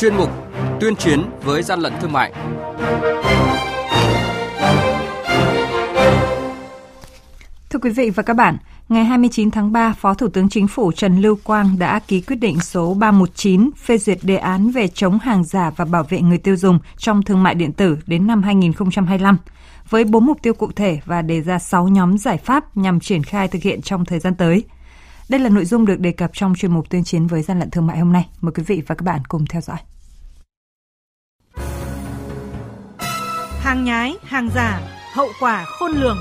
chuyên 0.00 0.16
mục 0.16 0.30
Tuyên 0.80 0.96
chiến 0.96 1.22
với 1.42 1.62
gian 1.62 1.80
lận 1.80 1.92
thương 2.00 2.12
mại. 2.12 2.32
Thưa 7.70 7.78
quý 7.82 7.90
vị 7.90 8.10
và 8.10 8.22
các 8.22 8.34
bạn, 8.34 8.56
ngày 8.88 9.04
29 9.04 9.50
tháng 9.50 9.72
3, 9.72 9.92
Phó 9.92 10.14
Thủ 10.14 10.28
tướng 10.28 10.48
Chính 10.48 10.68
phủ 10.68 10.92
Trần 10.92 11.20
Lưu 11.20 11.38
Quang 11.44 11.78
đã 11.78 11.98
ký 11.98 12.20
quyết 12.20 12.36
định 12.36 12.60
số 12.60 12.94
319 12.94 13.70
phê 13.76 13.98
duyệt 13.98 14.18
đề 14.22 14.36
án 14.36 14.70
về 14.70 14.88
chống 14.88 15.18
hàng 15.18 15.44
giả 15.44 15.70
và 15.76 15.84
bảo 15.84 16.02
vệ 16.08 16.20
người 16.20 16.38
tiêu 16.38 16.56
dùng 16.56 16.78
trong 16.96 17.22
thương 17.22 17.42
mại 17.42 17.54
điện 17.54 17.72
tử 17.72 17.98
đến 18.06 18.26
năm 18.26 18.42
2025 18.42 19.36
với 19.88 20.04
bốn 20.04 20.26
mục 20.26 20.38
tiêu 20.42 20.54
cụ 20.54 20.72
thể 20.76 21.00
và 21.04 21.22
đề 21.22 21.40
ra 21.40 21.58
6 21.58 21.88
nhóm 21.88 22.18
giải 22.18 22.36
pháp 22.36 22.76
nhằm 22.76 23.00
triển 23.00 23.22
khai 23.22 23.48
thực 23.48 23.62
hiện 23.62 23.82
trong 23.82 24.04
thời 24.04 24.18
gian 24.18 24.34
tới. 24.34 24.64
Đây 25.30 25.40
là 25.40 25.48
nội 25.48 25.64
dung 25.64 25.86
được 25.86 26.00
đề 26.00 26.12
cập 26.12 26.30
trong 26.34 26.54
chuyên 26.54 26.72
mục 26.72 26.90
tuyên 26.90 27.04
chiến 27.04 27.26
với 27.26 27.42
gian 27.42 27.58
lận 27.58 27.70
thương 27.70 27.86
mại 27.86 27.98
hôm 27.98 28.12
nay. 28.12 28.28
Mời 28.40 28.52
quý 28.56 28.62
vị 28.66 28.82
và 28.86 28.94
các 28.94 29.04
bạn 29.04 29.20
cùng 29.28 29.46
theo 29.46 29.60
dõi. 29.60 29.76
Hàng 33.60 33.84
nhái, 33.84 34.14
hàng 34.22 34.48
giả, 34.54 34.80
hậu 35.14 35.28
quả 35.40 35.64
khôn 35.64 35.92
lường. 35.92 36.18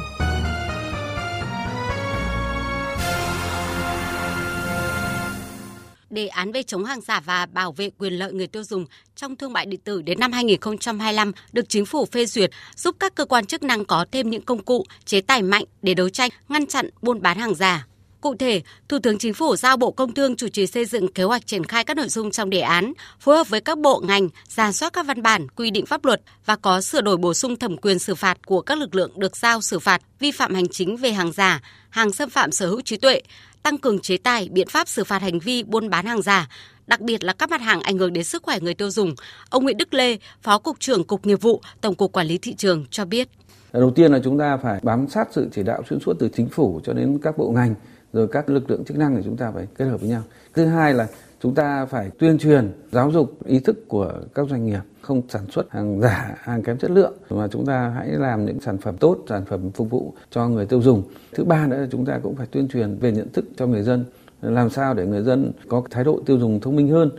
đề 6.10 6.28
án 6.28 6.52
về 6.52 6.64
chống 6.64 6.86
hàng 6.86 7.02
giả 7.02 7.20
và 7.20 7.46
bảo 7.46 7.72
vệ 7.72 7.90
quyền 7.98 8.14
lợi 8.14 8.34
người 8.34 8.48
tiêu 8.48 8.64
dùng 8.64 8.86
trong 9.16 9.36
thương 9.36 9.54
mại 9.54 9.66
điện 9.66 9.80
tử 9.84 10.02
đến 10.02 10.20
năm 10.20 10.32
2025 10.32 11.32
được 11.52 11.70
chính 11.70 11.86
phủ 11.86 12.06
phê 12.06 12.26
duyệt, 12.26 12.52
giúp 12.76 12.96
các 13.00 13.16
cơ 13.16 13.26
quan 13.26 13.46
chức 13.46 13.64
năng 13.64 13.86
có 13.86 14.06
thêm 14.12 14.30
những 14.30 14.42
công 14.42 14.64
cụ, 14.64 14.84
chế 15.06 15.22
tài 15.22 15.42
mạnh 15.42 15.64
để 15.82 15.94
đấu 15.94 16.10
tranh, 16.10 16.30
ngăn 16.50 16.68
chặn 16.68 16.90
buôn 17.02 17.22
bán 17.22 17.38
hàng 17.38 17.56
giả. 17.56 17.89
Cụ 18.22 18.36
thể, 18.36 18.62
Thủ 18.88 19.00
tướng 19.00 19.18
Chính 19.18 19.34
phủ 19.34 19.56
giao 19.56 19.78
Bộ 19.78 19.92
Công 19.92 20.14
Thương 20.14 20.36
chủ 20.36 20.48
trì 20.48 20.68
xây 20.68 20.86
dựng 20.86 21.14
kế 21.14 21.24
hoạch 21.24 21.48
triển 21.48 21.64
khai 21.64 21.84
các 21.84 21.98
nội 21.98 22.08
dung 22.08 22.32
trong 22.32 22.50
đề 22.50 22.60
án, 22.60 22.94
phối 23.20 23.38
hợp 23.38 23.50
với 23.50 23.62
các 23.62 23.78
bộ 23.78 24.02
ngành, 24.08 24.30
ra 24.48 24.72
soát 24.72 24.94
các 24.94 25.06
văn 25.06 25.22
bản, 25.22 25.48
quy 25.56 25.72
định 25.72 25.86
pháp 25.86 26.06
luật 26.06 26.22
và 26.46 26.56
có 26.56 26.82
sửa 26.82 27.02
đổi 27.02 27.18
bổ 27.18 27.34
sung 27.34 27.56
thẩm 27.56 27.78
quyền 27.78 28.00
xử 28.00 28.16
phạt 28.16 28.46
của 28.46 28.62
các 28.62 28.78
lực 28.78 28.96
lượng 28.96 29.12
được 29.20 29.38
giao 29.38 29.62
xử 29.62 29.80
phạt 29.80 30.02
vi 30.20 30.32
phạm 30.32 30.54
hành 30.54 30.68
chính 30.68 30.98
về 30.98 31.12
hàng 31.12 31.32
giả, 31.32 31.62
hàng 31.90 32.12
xâm 32.12 32.30
phạm 32.30 32.52
sở 32.52 32.68
hữu 32.68 32.82
trí 32.82 32.98
tuệ, 32.98 33.22
tăng 33.64 33.78
cường 33.78 34.00
chế 34.00 34.18
tài, 34.18 34.50
biện 34.50 34.68
pháp 34.68 34.88
xử 34.88 35.04
phạt 35.04 35.22
hành 35.22 35.40
vi 35.40 35.64
buôn 35.64 35.90
bán 35.90 36.06
hàng 36.06 36.22
giả, 36.22 36.50
đặc 36.88 37.02
biệt 37.02 37.24
là 37.24 37.34
các 37.34 37.50
mặt 37.50 37.62
hàng 37.62 37.82
ảnh 37.82 37.98
hưởng 37.98 38.14
đến 38.14 38.24
sức 38.24 38.44
khỏe 38.44 38.60
người 38.60 38.74
tiêu 38.74 38.92
dùng. 38.92 39.16
Ông 39.50 39.64
Nguyễn 39.64 39.78
Đức 39.78 39.94
Lê, 39.94 40.18
Phó 40.42 40.58
Cục 40.58 40.80
trưởng 40.80 41.04
Cục 41.04 41.26
Nghiệp 41.26 41.42
vụ, 41.42 41.62
Tổng 41.82 41.96
cục 41.96 42.12
Quản 42.12 42.28
lý 42.28 42.38
Thị 42.38 42.54
trường 42.54 42.86
cho 42.92 43.06
biết. 43.06 43.30
Đầu 43.74 43.92
tiên 43.96 44.12
là 44.12 44.20
chúng 44.24 44.40
ta 44.40 44.58
phải 44.64 44.80
bám 44.84 45.08
sát 45.08 45.28
sự 45.32 45.50
chỉ 45.52 45.64
đạo 45.64 45.84
xuyên 45.90 46.00
suốt 46.00 46.14
từ 46.20 46.30
chính 46.36 46.50
phủ 46.50 46.82
cho 46.84 46.94
đến 46.94 47.20
các 47.24 47.38
bộ 47.38 47.52
ngành, 47.52 47.76
rồi 48.14 48.28
các 48.28 48.50
lực 48.50 48.70
lượng 48.70 48.86
chức 48.86 48.98
năng 48.98 49.16
thì 49.16 49.22
chúng 49.26 49.38
ta 49.38 49.52
phải 49.52 49.68
kết 49.78 49.86
hợp 49.86 50.02
với 50.02 50.10
nhau. 50.10 50.22
Thứ 50.54 50.66
hai 50.66 50.94
là 50.94 51.08
chúng 51.42 51.56
ta 51.56 51.86
phải 51.86 52.10
tuyên 52.20 52.38
truyền, 52.38 52.72
giáo 52.92 53.12
dục 53.12 53.46
ý 53.46 53.60
thức 53.60 53.88
của 53.88 54.14
các 54.36 54.48
doanh 54.50 54.66
nghiệp 54.66 54.82
không 55.02 55.22
sản 55.30 55.46
xuất 55.52 55.72
hàng 55.72 56.02
giả, 56.02 56.36
hàng 56.40 56.64
kém 56.64 56.78
chất 56.78 56.92
lượng 56.92 57.14
mà 57.30 57.48
chúng 57.48 57.66
ta 57.66 57.90
hãy 57.90 58.08
làm 58.08 58.46
những 58.46 58.60
sản 58.60 58.78
phẩm 58.78 58.98
tốt, 58.98 59.26
sản 59.30 59.46
phẩm 59.46 59.72
phục 59.72 59.90
vụ 59.90 60.14
cho 60.32 60.48
người 60.48 60.66
tiêu 60.66 60.82
dùng. 60.82 61.04
Thứ 61.34 61.44
ba 61.44 61.68
nữa 61.68 61.78
là 61.78 61.88
chúng 61.92 62.06
ta 62.06 62.20
cũng 62.24 62.36
phải 62.36 62.48
tuyên 62.52 62.68
truyền 62.68 62.98
về 63.00 63.12
nhận 63.12 63.30
thức 63.34 63.46
cho 63.58 63.68
người 63.68 63.84
dân 63.84 64.06
làm 64.42 64.70
sao 64.70 64.94
để 64.94 65.06
người 65.06 65.24
dân 65.24 65.52
có 65.68 65.84
thái 65.90 66.04
độ 66.04 66.22
tiêu 66.26 66.40
dùng 66.40 66.60
thông 66.60 66.76
minh 66.76 66.90
hơn 66.90 67.10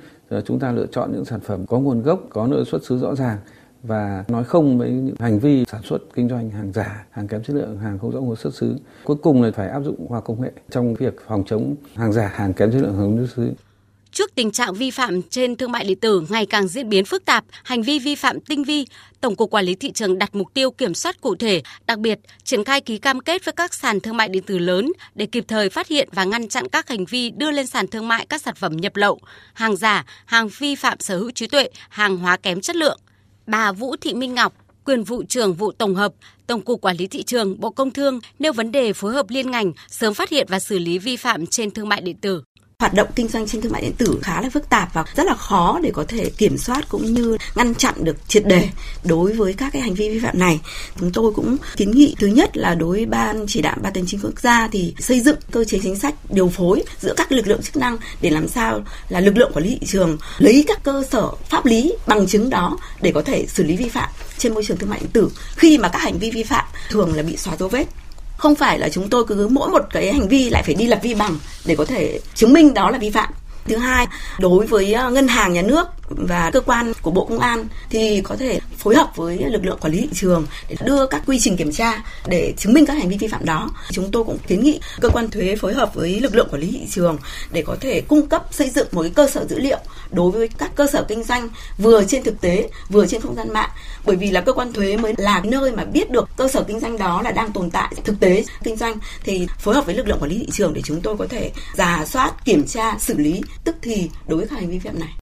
chúng 0.44 0.58
ta 0.58 0.72
lựa 0.72 0.86
chọn 0.86 1.12
những 1.12 1.24
sản 1.24 1.40
phẩm 1.40 1.66
có 1.66 1.78
nguồn 1.78 2.02
gốc 2.02 2.20
có 2.30 2.46
nơi 2.46 2.64
xuất 2.64 2.84
xứ 2.84 2.98
rõ 2.98 3.14
ràng 3.14 3.38
và 3.82 4.24
nói 4.28 4.44
không 4.44 4.78
với 4.78 4.90
những 4.90 5.14
hành 5.18 5.38
vi 5.38 5.64
sản 5.72 5.82
xuất 5.84 5.98
kinh 6.14 6.28
doanh 6.28 6.50
hàng 6.50 6.72
giả, 6.72 7.06
hàng 7.10 7.28
kém 7.28 7.42
chất 7.42 7.56
lượng, 7.56 7.78
hàng 7.78 7.98
không 7.98 8.10
rõ 8.10 8.20
nguồn 8.20 8.36
xuất 8.36 8.54
xứ. 8.54 8.76
Cuối 9.04 9.16
cùng 9.22 9.42
là 9.42 9.50
phải 9.56 9.68
áp 9.68 9.80
dụng 9.80 10.06
khoa 10.08 10.20
công 10.20 10.42
nghệ 10.42 10.50
trong 10.70 10.94
việc 10.94 11.14
phòng 11.28 11.44
chống 11.46 11.74
hàng 11.94 12.12
giả, 12.12 12.32
hàng 12.34 12.54
kém 12.54 12.72
chất 12.72 12.78
lượng, 12.78 12.96
hàng 12.96 13.16
không 13.16 13.26
xuất 13.26 13.36
xứ. 13.36 13.52
Trước 14.12 14.34
tình 14.34 14.50
trạng 14.50 14.74
vi 14.74 14.90
phạm 14.90 15.22
trên 15.22 15.56
thương 15.56 15.72
mại 15.72 15.84
điện 15.84 16.00
tử 16.00 16.26
ngày 16.28 16.46
càng 16.46 16.68
diễn 16.68 16.88
biến 16.88 17.04
phức 17.04 17.24
tạp, 17.24 17.44
hành 17.64 17.82
vi 17.82 17.98
vi 17.98 18.14
phạm 18.14 18.40
tinh 18.40 18.64
vi, 18.64 18.86
Tổng 19.20 19.36
cục 19.36 19.50
Quản 19.50 19.64
lý 19.64 19.74
thị 19.74 19.92
trường 19.92 20.18
đặt 20.18 20.34
mục 20.34 20.54
tiêu 20.54 20.70
kiểm 20.70 20.94
soát 20.94 21.20
cụ 21.20 21.34
thể, 21.34 21.62
đặc 21.86 21.98
biệt 21.98 22.18
triển 22.44 22.64
khai 22.64 22.80
ký 22.80 22.98
cam 22.98 23.20
kết 23.20 23.44
với 23.44 23.52
các 23.52 23.74
sàn 23.74 24.00
thương 24.00 24.16
mại 24.16 24.28
điện 24.28 24.42
tử 24.46 24.58
lớn 24.58 24.92
để 25.14 25.26
kịp 25.26 25.44
thời 25.48 25.68
phát 25.68 25.88
hiện 25.88 26.08
và 26.12 26.24
ngăn 26.24 26.48
chặn 26.48 26.68
các 26.68 26.88
hành 26.88 27.04
vi 27.04 27.30
đưa 27.30 27.50
lên 27.50 27.66
sàn 27.66 27.86
thương 27.86 28.08
mại 28.08 28.26
các 28.26 28.42
sản 28.42 28.54
phẩm 28.54 28.76
nhập 28.76 28.96
lậu, 28.96 29.18
hàng 29.52 29.76
giả, 29.76 30.04
hàng 30.24 30.48
vi 30.58 30.74
phạm 30.74 31.00
sở 31.00 31.18
hữu 31.18 31.30
trí 31.30 31.46
tuệ, 31.46 31.68
hàng 31.88 32.16
hóa 32.16 32.36
kém 32.36 32.60
chất 32.60 32.76
lượng. 32.76 32.98
Bà 33.50 33.72
Vũ 33.72 33.96
Thị 34.00 34.14
Minh 34.14 34.34
Ngọc, 34.34 34.52
quyền 34.84 35.04
vụ 35.04 35.22
trưởng 35.28 35.54
vụ 35.54 35.72
tổng 35.72 35.94
hợp, 35.94 36.12
Tổng 36.46 36.60
cục 36.62 36.80
Quản 36.80 36.96
lý 36.96 37.06
thị 37.06 37.22
trường, 37.22 37.60
Bộ 37.60 37.70
Công 37.70 37.90
Thương 37.90 38.20
nêu 38.38 38.52
vấn 38.52 38.72
đề 38.72 38.92
phối 38.92 39.12
hợp 39.12 39.26
liên 39.28 39.50
ngành 39.50 39.72
sớm 39.88 40.14
phát 40.14 40.30
hiện 40.30 40.46
và 40.50 40.58
xử 40.58 40.78
lý 40.78 40.98
vi 40.98 41.16
phạm 41.16 41.46
trên 41.46 41.70
thương 41.70 41.88
mại 41.88 42.00
điện 42.00 42.16
tử 42.16 42.42
hoạt 42.80 42.94
động 42.94 43.08
kinh 43.14 43.28
doanh 43.28 43.46
trên 43.46 43.60
thương 43.60 43.72
mại 43.72 43.82
điện 43.82 43.92
tử 43.98 44.18
khá 44.22 44.40
là 44.40 44.48
phức 44.52 44.68
tạp 44.68 44.94
và 44.94 45.04
rất 45.16 45.26
là 45.26 45.34
khó 45.34 45.78
để 45.82 45.90
có 45.94 46.04
thể 46.08 46.30
kiểm 46.30 46.58
soát 46.58 46.88
cũng 46.88 47.14
như 47.14 47.36
ngăn 47.54 47.74
chặn 47.74 47.94
được 48.04 48.16
triệt 48.28 48.46
đề 48.46 48.68
đối 49.04 49.32
với 49.32 49.52
các 49.52 49.72
cái 49.72 49.82
hành 49.82 49.94
vi 49.94 50.08
vi 50.08 50.18
phạm 50.18 50.38
này. 50.38 50.60
Chúng 51.00 51.12
tôi 51.12 51.32
cũng 51.32 51.56
kiến 51.76 51.90
nghị 51.90 52.14
thứ 52.18 52.26
nhất 52.26 52.56
là 52.56 52.74
đối 52.74 52.96
với 52.96 53.06
ban 53.06 53.44
chỉ 53.48 53.62
đạo 53.62 53.76
ban 53.82 53.92
tài 53.92 54.04
chính 54.06 54.20
quốc 54.22 54.40
gia 54.40 54.68
thì 54.68 54.94
xây 54.98 55.20
dựng 55.20 55.36
cơ 55.50 55.64
chế 55.64 55.78
chính 55.82 55.96
sách 55.96 56.14
điều 56.30 56.48
phối 56.48 56.82
giữa 57.00 57.14
các 57.16 57.32
lực 57.32 57.46
lượng 57.46 57.62
chức 57.62 57.76
năng 57.76 57.96
để 58.20 58.30
làm 58.30 58.48
sao 58.48 58.80
là 59.08 59.20
lực 59.20 59.36
lượng 59.36 59.52
quản 59.54 59.64
lý 59.64 59.78
thị 59.80 59.86
trường 59.86 60.18
lấy 60.38 60.64
các 60.66 60.84
cơ 60.84 61.04
sở 61.10 61.30
pháp 61.48 61.66
lý 61.66 61.92
bằng 62.06 62.26
chứng 62.26 62.50
đó 62.50 62.78
để 63.02 63.12
có 63.12 63.22
thể 63.22 63.46
xử 63.46 63.64
lý 63.64 63.76
vi 63.76 63.88
phạm 63.88 64.08
trên 64.38 64.54
môi 64.54 64.64
trường 64.64 64.76
thương 64.76 64.90
mại 64.90 65.00
điện 65.00 65.10
tử 65.12 65.30
khi 65.56 65.78
mà 65.78 65.88
các 65.88 65.98
hành 65.98 66.18
vi 66.18 66.30
vi 66.30 66.42
phạm 66.42 66.64
thường 66.90 67.14
là 67.14 67.22
bị 67.22 67.36
xóa 67.36 67.56
dấu 67.56 67.68
vết 67.68 67.84
không 68.40 68.54
phải 68.54 68.78
là 68.78 68.88
chúng 68.88 69.10
tôi 69.10 69.24
cứ 69.24 69.48
mỗi 69.48 69.70
một 69.70 69.82
cái 69.90 70.12
hành 70.12 70.28
vi 70.28 70.50
lại 70.50 70.62
phải 70.62 70.74
đi 70.74 70.86
lập 70.86 70.98
vi 71.02 71.14
bằng 71.14 71.38
để 71.64 71.76
có 71.76 71.84
thể 71.84 72.20
chứng 72.34 72.52
minh 72.52 72.74
đó 72.74 72.90
là 72.90 72.98
vi 72.98 73.10
phạm. 73.10 73.28
Thứ 73.64 73.76
hai, 73.76 74.06
đối 74.38 74.66
với 74.66 74.92
ờ, 74.92 75.10
ngân 75.10 75.28
hàng, 75.28 75.52
nhà 75.52 75.62
nước 75.62 75.86
và 76.10 76.50
cơ 76.52 76.60
quan 76.60 76.92
của 77.02 77.10
bộ 77.10 77.24
công 77.24 77.38
an 77.38 77.66
thì 77.90 78.20
có 78.24 78.36
thể 78.36 78.60
phối 78.78 78.96
hợp 78.96 79.12
với 79.16 79.38
lực 79.38 79.64
lượng 79.64 79.78
quản 79.80 79.92
lý 79.92 80.00
thị 80.00 80.08
trường 80.14 80.46
để 80.68 80.76
đưa 80.84 81.06
các 81.06 81.22
quy 81.26 81.40
trình 81.40 81.56
kiểm 81.56 81.72
tra 81.72 82.02
để 82.26 82.54
chứng 82.56 82.72
minh 82.72 82.86
các 82.86 82.94
hành 82.94 83.08
vi 83.08 83.16
vi 83.16 83.28
phạm 83.28 83.44
đó. 83.44 83.70
Chúng 83.90 84.10
tôi 84.10 84.24
cũng 84.24 84.38
kiến 84.46 84.62
nghị 84.62 84.80
cơ 85.00 85.08
quan 85.08 85.30
thuế 85.30 85.56
phối 85.56 85.74
hợp 85.74 85.94
với 85.94 86.20
lực 86.20 86.34
lượng 86.34 86.48
quản 86.50 86.60
lý 86.60 86.70
thị 86.70 86.86
trường 86.90 87.18
để 87.52 87.62
có 87.62 87.76
thể 87.80 88.00
cung 88.00 88.26
cấp, 88.26 88.44
xây 88.50 88.70
dựng 88.70 88.88
một 88.92 89.02
cái 89.02 89.10
cơ 89.10 89.26
sở 89.26 89.46
dữ 89.46 89.58
liệu 89.58 89.78
đối 90.10 90.30
với 90.30 90.48
các 90.48 90.70
cơ 90.76 90.86
sở 90.86 91.04
kinh 91.08 91.24
doanh 91.24 91.48
vừa 91.78 92.04
trên 92.04 92.22
thực 92.22 92.40
tế, 92.40 92.70
vừa 92.88 93.06
trên 93.06 93.20
không 93.20 93.34
gian 93.34 93.52
mạng. 93.52 93.70
Bởi 94.04 94.16
vì 94.16 94.30
là 94.30 94.40
cơ 94.40 94.52
quan 94.52 94.72
thuế 94.72 94.96
mới 94.96 95.14
là 95.16 95.42
nơi 95.44 95.72
mà 95.72 95.84
biết 95.84 96.10
được 96.10 96.28
cơ 96.36 96.48
sở 96.48 96.62
kinh 96.62 96.80
doanh 96.80 96.98
đó 96.98 97.22
là 97.22 97.30
đang 97.30 97.52
tồn 97.52 97.70
tại, 97.70 97.94
thực 98.04 98.20
tế 98.20 98.44
kinh 98.64 98.76
doanh 98.76 98.96
thì 99.24 99.46
phối 99.58 99.74
hợp 99.74 99.86
với 99.86 99.94
lực 99.94 100.08
lượng 100.08 100.18
quản 100.20 100.30
lý 100.30 100.38
thị 100.38 100.48
trường 100.52 100.74
để 100.74 100.82
chúng 100.84 101.00
tôi 101.00 101.16
có 101.16 101.26
thể 101.26 101.50
giả 101.76 102.04
soát, 102.06 102.44
kiểm 102.44 102.66
tra, 102.66 102.98
xử 102.98 103.18
lý. 103.18 103.40
Tức 103.64 103.76
thì 103.82 104.10
đối 104.26 104.38
với 104.38 104.48
các 104.48 104.56
hành 104.56 104.70
vi 104.70 104.78
vi 104.78 104.88
phạm 104.88 105.00
này 105.00 105.19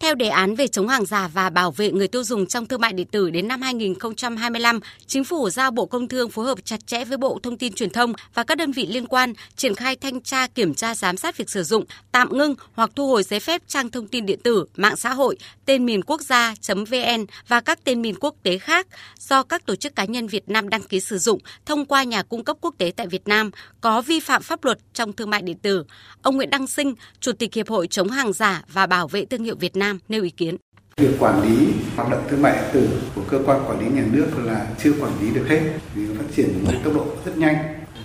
theo 0.00 0.14
đề 0.14 0.28
án 0.28 0.54
về 0.54 0.68
chống 0.68 0.88
hàng 0.88 1.06
giả 1.06 1.28
và 1.28 1.50
bảo 1.50 1.70
vệ 1.70 1.92
người 1.92 2.08
tiêu 2.08 2.24
dùng 2.24 2.46
trong 2.46 2.66
thương 2.66 2.80
mại 2.80 2.92
điện 2.92 3.06
tử 3.06 3.30
đến 3.30 3.48
năm 3.48 3.62
2025, 3.62 4.80
Chính 5.06 5.24
phủ 5.24 5.50
giao 5.50 5.70
Bộ 5.70 5.86
Công 5.86 6.08
Thương 6.08 6.30
phối 6.30 6.46
hợp 6.46 6.58
chặt 6.64 6.86
chẽ 6.86 7.04
với 7.04 7.18
Bộ 7.18 7.38
Thông 7.42 7.58
tin 7.58 7.72
Truyền 7.72 7.90
thông 7.90 8.12
và 8.34 8.44
các 8.44 8.58
đơn 8.58 8.72
vị 8.72 8.86
liên 8.86 9.06
quan 9.06 9.32
triển 9.56 9.74
khai 9.74 9.96
thanh 9.96 10.20
tra 10.20 10.46
kiểm 10.46 10.74
tra 10.74 10.94
giám 10.94 11.16
sát 11.16 11.36
việc 11.36 11.50
sử 11.50 11.62
dụng, 11.62 11.84
tạm 12.12 12.38
ngưng 12.38 12.54
hoặc 12.74 12.90
thu 12.94 13.08
hồi 13.08 13.22
giấy 13.22 13.40
phép 13.40 13.62
trang 13.68 13.90
thông 13.90 14.08
tin 14.08 14.26
điện 14.26 14.40
tử, 14.42 14.64
mạng 14.76 14.96
xã 14.96 15.14
hội, 15.14 15.36
tên 15.64 15.86
miền 15.86 16.02
quốc 16.04 16.20
gia.vn 16.20 17.26
và 17.48 17.60
các 17.60 17.84
tên 17.84 18.02
miền 18.02 18.14
quốc 18.20 18.34
tế 18.42 18.58
khác 18.58 18.86
do 19.18 19.42
các 19.42 19.66
tổ 19.66 19.76
chức 19.76 19.96
cá 19.96 20.04
nhân 20.04 20.26
Việt 20.26 20.48
Nam 20.48 20.68
đăng 20.68 20.82
ký 20.82 21.00
sử 21.00 21.18
dụng 21.18 21.38
thông 21.66 21.86
qua 21.86 22.04
nhà 22.04 22.22
cung 22.22 22.44
cấp 22.44 22.56
quốc 22.60 22.74
tế 22.78 22.92
tại 22.96 23.06
Việt 23.06 23.28
Nam 23.28 23.50
có 23.80 24.02
vi 24.02 24.20
phạm 24.20 24.42
pháp 24.42 24.64
luật 24.64 24.78
trong 24.94 25.12
thương 25.12 25.30
mại 25.30 25.42
điện 25.42 25.58
tử. 25.58 25.84
Ông 26.22 26.36
Nguyễn 26.36 26.50
Đăng 26.50 26.66
Sinh, 26.66 26.94
Chủ 27.20 27.32
tịch 27.32 27.54
Hiệp 27.54 27.68
hội 27.68 27.86
chống 27.86 28.08
hàng 28.08 28.32
giả 28.32 28.62
và 28.68 28.86
bảo 28.86 29.08
vệ 29.08 29.24
thương 29.24 29.44
hiệu 29.44 29.56
Việt 29.60 29.76
Nam 29.76 29.85
Nam 29.86 29.98
nêu 30.08 30.22
ý 30.22 30.30
kiến. 30.30 30.56
Việc 30.96 31.16
quản 31.18 31.42
lý 31.42 31.72
hoạt 31.96 32.10
động 32.10 32.24
thương 32.28 32.42
mại 32.42 32.52
điện 32.52 32.64
tử 32.72 32.88
của 33.14 33.22
cơ 33.30 33.40
quan 33.46 33.60
quản 33.68 33.80
lý 33.80 33.86
nhà 33.86 34.04
nước 34.12 34.26
là 34.44 34.66
chưa 34.78 34.92
quản 35.00 35.12
lý 35.20 35.30
được 35.30 35.46
hết, 35.48 35.60
vì 35.94 36.14
phát 36.14 36.24
triển 36.36 36.48
với 36.64 36.76
tốc 36.84 36.94
độ 36.94 37.06
rất 37.24 37.36
nhanh. 37.36 37.56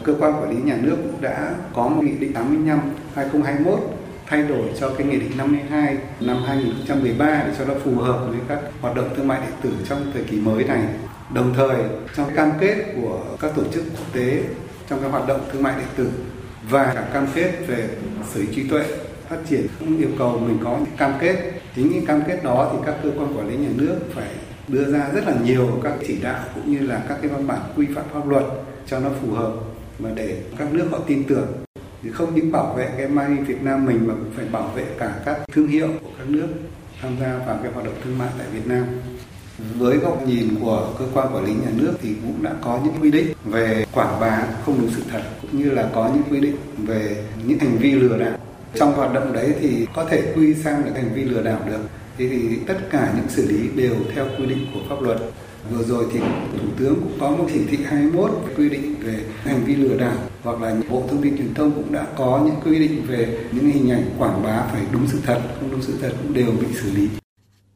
Cơ 0.04 0.16
quan 0.20 0.34
quản 0.34 0.50
lý 0.50 0.64
nhà 0.64 0.78
nước 0.82 0.98
cũng 1.04 1.22
đã 1.22 1.56
có 1.74 1.88
một 1.88 2.04
nghị 2.04 2.12
định 2.12 2.34
85 2.34 2.80
2021 3.16 3.80
thay 4.28 4.44
đổi 4.44 4.70
cho 4.80 4.90
cái 4.98 5.08
nghị 5.08 5.20
định 5.20 5.32
52 5.38 5.98
năm 6.20 6.44
2013 6.48 7.44
để 7.48 7.54
cho 7.58 7.66
nó 7.66 7.74
phù 7.84 7.96
hợp 7.96 8.26
với 8.30 8.40
các 8.48 8.60
hoạt 8.82 8.96
động 8.96 9.10
thương 9.16 9.28
mại 9.28 9.42
điện 9.42 9.56
tử 9.62 9.72
trong 9.90 10.12
thời 10.14 10.24
kỳ 10.24 10.38
mới 10.38 10.64
này. 10.64 10.84
Đồng 11.34 11.54
thời, 11.58 11.78
trong 12.16 12.36
cam 12.36 12.52
kết 12.60 12.76
của 12.96 13.24
các 13.40 13.52
tổ 13.56 13.64
chức 13.74 13.84
quốc 13.98 14.14
tế 14.14 14.44
trong 14.90 15.00
các 15.02 15.08
hoạt 15.08 15.28
động 15.28 15.42
thương 15.52 15.64
mại 15.64 15.74
điện 15.78 15.88
tử 15.96 16.10
và 16.70 16.94
cả 16.94 17.10
cam 17.14 17.28
kết 17.36 17.52
về 17.68 17.90
sở 18.34 18.40
hữu 18.40 18.54
trí 18.56 18.70
tuệ 18.70 18.86
phát 19.32 19.38
triển 19.50 19.68
cũng 19.80 19.98
yêu 19.98 20.10
cầu 20.20 20.40
mình 20.40 20.58
có 20.64 20.78
những 20.78 20.98
cam 20.98 21.14
kết. 21.20 21.52
Chính 21.76 21.90
những 21.92 22.06
cam 22.06 22.22
kết 22.28 22.44
đó 22.44 22.70
thì 22.74 22.78
các 22.86 22.96
cơ 23.04 23.12
quan 23.18 23.38
quản 23.38 23.50
lý 23.50 23.58
nhà 23.58 23.70
nước 23.76 23.96
phải 24.14 24.28
đưa 24.68 24.92
ra 24.92 25.10
rất 25.14 25.28
là 25.28 25.34
nhiều 25.44 25.80
các 25.84 25.94
chỉ 26.08 26.18
đạo 26.22 26.40
cũng 26.56 26.72
như 26.72 26.80
là 26.80 27.04
các 27.10 27.18
cái 27.22 27.32
văn 27.32 27.48
bản 27.48 27.60
quy 27.76 27.88
phạm 27.96 28.06
pháp 28.14 28.28
luật 28.28 28.44
cho 28.88 29.00
nó 29.00 29.10
phù 29.22 29.32
hợp 29.34 29.54
và 30.00 30.10
để 30.16 30.38
các 30.58 30.74
nước 30.74 30.88
họ 30.92 31.00
tin 31.08 31.24
tưởng. 31.24 31.48
Thì 32.04 32.12
không 32.12 32.36
những 32.36 32.52
bảo 32.52 32.74
vệ 32.74 32.90
cái 32.98 33.08
mai 33.08 33.30
Việt 33.48 33.64
Nam 33.64 33.86
mình 33.86 34.08
mà 34.08 34.14
cũng 34.14 34.32
phải 34.36 34.46
bảo 34.46 34.72
vệ 34.76 34.86
cả 35.00 35.16
các 35.26 35.40
thương 35.54 35.68
hiệu 35.68 35.88
của 36.02 36.10
các 36.18 36.30
nước 36.30 36.48
tham 37.02 37.12
gia 37.20 37.38
vào 37.38 37.60
cái 37.64 37.72
hoạt 37.72 37.86
động 37.86 37.96
thương 38.04 38.18
mại 38.18 38.30
tại 38.38 38.48
Việt 38.54 38.68
Nam. 38.68 38.86
Với 39.78 39.98
góc 39.98 40.28
nhìn 40.28 40.48
của 40.62 40.94
cơ 41.00 41.06
quan 41.14 41.36
quản 41.36 41.46
lý 41.46 41.54
nhà 41.54 41.72
nước 41.76 41.94
thì 42.02 42.10
cũng 42.24 42.44
đã 42.44 42.52
có 42.62 42.80
những 42.84 42.94
quy 43.02 43.12
định 43.12 43.28
về 43.46 43.86
quảng 43.92 44.20
bá 44.20 44.48
không 44.66 44.78
đúng 44.82 44.90
sự 44.96 45.02
thật, 45.12 45.22
cũng 45.42 45.64
như 45.64 45.70
là 45.70 45.90
có 45.94 46.12
những 46.14 46.24
quy 46.32 46.40
định 46.40 46.56
về 46.78 47.24
những 47.46 47.60
hành 47.60 47.78
vi 47.78 47.92
lừa 47.92 48.18
đảo 48.18 48.38
trong 48.76 48.94
hoạt 48.94 49.14
động 49.14 49.34
đấy 49.34 49.54
thì 49.62 49.88
có 49.96 50.06
thể 50.06 50.34
quy 50.36 50.54
sang 50.54 50.86
được 50.86 50.92
hành 50.96 51.14
vi 51.14 51.24
lừa 51.24 51.42
đảo 51.42 51.60
được 51.68 51.82
Thế 52.18 52.28
thì 52.30 52.60
tất 52.68 52.78
cả 52.90 53.14
những 53.16 53.30
xử 53.30 53.48
lý 53.48 53.70
đều 53.76 53.96
theo 54.16 54.28
quy 54.38 54.46
định 54.46 54.66
của 54.74 54.80
pháp 54.90 55.02
luật. 55.02 55.18
Vừa 55.72 55.84
rồi 55.84 56.06
thì 56.14 56.20
Thủ 56.60 56.68
tướng 56.80 56.96
cũng 56.96 57.18
có 57.20 57.30
một 57.30 57.46
chỉ 57.54 57.60
thị 57.70 57.78
21 57.86 58.32
quy 58.58 58.70
định 58.70 58.96
về 59.04 59.20
hành 59.44 59.64
vi 59.66 59.76
lừa 59.76 59.98
đảo 59.98 60.16
hoặc 60.44 60.62
là 60.62 60.76
Bộ 60.90 61.04
Thông 61.10 61.22
tin 61.22 61.38
Truyền 61.38 61.54
thông 61.54 61.72
cũng 61.72 61.94
đã 61.94 62.08
có 62.18 62.42
những 62.46 62.56
quy 62.66 62.80
định 62.80 63.06
về 63.08 63.40
những 63.52 63.72
hình 63.72 63.92
ảnh 63.92 64.04
quảng 64.18 64.44
bá 64.44 64.68
phải 64.72 64.82
đúng 64.92 65.08
sự 65.08 65.20
thật, 65.26 65.42
không 65.60 65.72
đúng 65.72 65.82
sự 65.82 65.94
thật 66.02 66.12
cũng 66.24 66.34
đều 66.34 66.52
bị 66.62 66.68
xử 66.82 66.92
lý. 66.92 67.08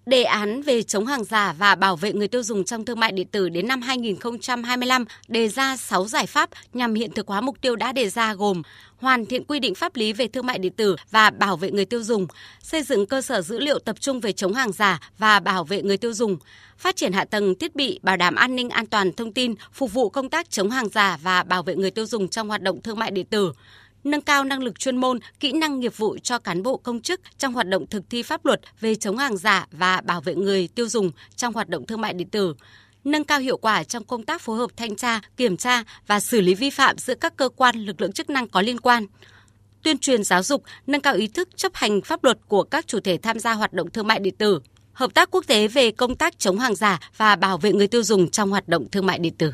Đề 0.06 0.24
án 0.24 0.62
về 0.62 0.84
chống 0.84 1.06
hàng 1.06 1.24
giả 1.24 1.54
và 1.58 1.76
bảo 1.76 1.96
vệ 1.96 2.14
người 2.14 2.28
tiêu 2.28 2.44
dùng 2.44 2.64
trong 2.64 2.86
thương 2.86 3.00
mại 3.00 3.12
điện 3.12 3.28
tử 3.28 3.50
đến 3.50 3.68
năm 3.68 3.82
2025 3.82 5.06
đề 5.28 5.48
ra 5.48 5.78
6 5.78 6.08
giải 6.08 6.26
pháp 6.26 6.50
nhằm 6.74 6.94
hiện 6.94 7.12
thực 7.12 7.28
hóa 7.28 7.42
mục 7.42 7.62
tiêu 7.62 7.76
đã 7.76 7.92
đề 7.92 8.10
ra 8.10 8.34
gồm 8.34 8.62
hoàn 8.98 9.26
thiện 9.26 9.44
quy 9.44 9.60
định 9.60 9.76
pháp 9.76 9.96
lý 9.96 10.14
về 10.14 10.28
thương 10.28 10.46
mại 10.46 10.60
điện 10.60 10.74
tử 10.74 10.96
và 11.12 11.30
bảo 11.30 11.58
vệ 11.58 11.72
người 11.72 11.86
tiêu 11.86 12.04
dùng, 12.04 12.28
xây 12.62 12.84
dựng 12.84 13.06
cơ 13.06 13.22
sở 13.22 13.42
dữ 13.42 13.60
liệu 13.60 13.80
tập 13.80 13.96
trung 14.00 14.20
về 14.20 14.32
chống 14.32 14.54
hàng 14.54 14.72
giả 14.72 15.00
và 15.18 15.40
bảo 15.40 15.64
vệ 15.64 15.82
người 15.82 15.98
tiêu 15.98 16.14
dùng, 16.14 16.38
phát 16.78 16.96
triển 16.96 17.14
hạ 17.14 17.26
tầng 17.26 17.56
thiết 17.56 17.76
bị 17.76 18.00
bảo 18.04 18.18
đảm 18.18 18.36
an 18.36 18.56
ninh 18.56 18.70
an 18.70 18.86
toàn 18.86 19.14
thông 19.14 19.34
tin 19.34 19.56
phục 19.74 19.94
vụ 19.94 20.10
công 20.10 20.30
tác 20.30 20.50
chống 20.50 20.70
hàng 20.70 20.90
giả 20.90 21.18
và 21.22 21.44
bảo 21.44 21.64
vệ 21.64 21.76
người 21.76 21.92
tiêu 21.92 22.06
dùng 22.06 22.28
trong 22.28 22.48
hoạt 22.48 22.62
động 22.62 22.82
thương 22.82 23.00
mại 23.00 23.12
điện 23.12 23.26
tử 23.26 23.52
nâng 24.06 24.22
cao 24.22 24.44
năng 24.44 24.64
lực 24.64 24.80
chuyên 24.80 24.98
môn, 24.98 25.20
kỹ 25.40 25.52
năng 25.52 25.80
nghiệp 25.80 25.98
vụ 25.98 26.18
cho 26.24 26.40
cán 26.40 26.64
bộ 26.64 26.78
công 26.78 27.02
chức 27.02 27.22
trong 27.38 27.54
hoạt 27.54 27.68
động 27.68 27.88
thực 27.88 28.04
thi 28.10 28.24
pháp 28.24 28.46
luật 28.46 28.62
về 28.80 28.96
chống 28.96 29.18
hàng 29.18 29.38
giả 29.38 29.68
và 29.72 30.02
bảo 30.02 30.22
vệ 30.22 30.36
người 30.36 30.68
tiêu 30.68 30.88
dùng 30.88 31.12
trong 31.36 31.54
hoạt 31.54 31.70
động 31.70 31.86
thương 31.86 32.02
mại 32.02 32.14
điện 32.14 32.30
tử, 32.30 32.56
nâng 33.04 33.24
cao 33.24 33.40
hiệu 33.40 33.58
quả 33.58 33.84
trong 33.84 34.04
công 34.04 34.26
tác 34.26 34.42
phối 34.42 34.58
hợp 34.58 34.72
thanh 34.78 34.96
tra, 34.96 35.22
kiểm 35.38 35.58
tra 35.58 35.84
và 36.08 36.20
xử 36.20 36.42
lý 36.42 36.56
vi 36.56 36.70
phạm 36.70 36.98
giữa 36.98 37.16
các 37.16 37.38
cơ 37.38 37.50
quan 37.50 37.76
lực 37.76 38.02
lượng 38.02 38.12
chức 38.12 38.30
năng 38.30 38.48
có 38.48 38.62
liên 38.62 38.80
quan 38.80 39.06
tuyên 39.84 39.98
truyền 39.98 40.24
giáo 40.24 40.44
dục, 40.44 40.64
nâng 40.88 41.02
cao 41.02 41.16
ý 41.16 41.28
thức 41.28 41.50
chấp 41.58 41.72
hành 41.76 42.02
pháp 42.02 42.24
luật 42.24 42.38
của 42.48 42.64
các 42.64 42.88
chủ 42.88 43.00
thể 43.00 43.18
tham 43.18 43.40
gia 43.40 43.54
hoạt 43.54 43.74
động 43.74 43.92
thương 43.92 44.08
mại 44.08 44.20
điện 44.20 44.36
tử, 44.38 44.60
hợp 44.94 45.14
tác 45.14 45.32
quốc 45.32 45.44
tế 45.48 45.68
về 45.68 45.92
công 45.92 46.16
tác 46.16 46.40
chống 46.40 46.60
hàng 46.60 46.76
giả 46.76 47.00
và 47.18 47.36
bảo 47.36 47.58
vệ 47.58 47.74
người 47.74 47.88
tiêu 47.88 48.04
dùng 48.04 48.30
trong 48.30 48.50
hoạt 48.50 48.68
động 48.68 48.90
thương 48.92 49.06
mại 49.06 49.20
điện 49.20 49.36
tử. 49.38 49.54